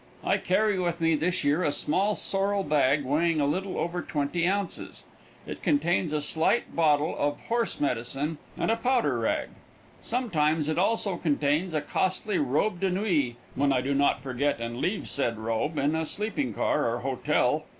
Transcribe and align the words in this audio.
I 0.23 0.37
carry 0.39 0.79
with 0.79 0.99
me, 0.99 1.13
this 1.13 1.43
year, 1.43 1.63
a 1.63 1.71
small, 1.71 2.15
sorrel 2.15 2.63
bag, 2.63 3.05
weighing 3.05 3.39
a 3.39 3.45
little 3.45 3.77
over 3.77 4.01
twenty 4.01 4.47
ounces. 4.47 5.03
It 5.45 5.61
contains 5.61 6.11
a 6.11 6.21
slight 6.21 6.75
bottle 6.75 7.15
of 7.15 7.39
horse 7.41 7.79
medicine 7.79 8.39
and 8.57 8.71
a 8.71 8.77
powder 8.77 9.19
rag. 9.19 9.49
Sometimes 10.01 10.67
it 10.69 10.79
also 10.79 11.17
contains 11.17 11.75
a 11.75 11.81
costly 11.81 12.39
robe 12.39 12.79
de 12.79 12.89
nuit, 12.89 13.35
when 13.53 13.71
I 13.71 13.81
do 13.81 13.93
not 13.93 14.21
forget 14.21 14.59
and 14.59 14.77
leave 14.77 15.07
said 15.07 15.37
robe 15.37 15.77
in 15.77 15.93
a 15.95 16.07
sleeping 16.07 16.55
car 16.55 16.87
or 16.91 17.01
hotel. 17.01 17.65